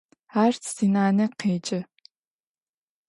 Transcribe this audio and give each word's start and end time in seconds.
Ар 0.43 0.53
синанэ 0.73 1.25
къеджэ. 1.39 1.79